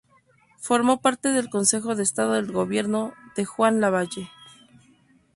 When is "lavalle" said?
3.79-4.31